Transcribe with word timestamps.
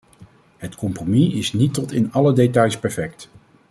Het 0.57 0.75
compromis 0.75 1.33
is 1.33 1.53
niet 1.53 1.73
tot 1.73 1.91
in 1.91 2.11
alle 2.11 2.33
details 2.33 2.79
perfect. 2.79 3.29